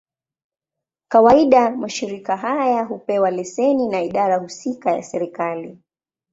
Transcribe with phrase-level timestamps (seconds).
[1.07, 5.77] Kawaida, mashirika haya hupewa leseni na idara husika ya serikali.